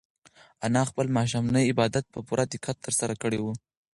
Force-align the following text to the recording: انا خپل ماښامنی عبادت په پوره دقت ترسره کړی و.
انا 0.65 0.81
خپل 0.89 1.05
ماښامنی 1.17 1.63
عبادت 1.73 2.05
په 2.13 2.19
پوره 2.27 2.43
دقت 2.53 2.77
ترسره 2.85 3.13
کړی 3.21 3.39
و. 3.41 3.45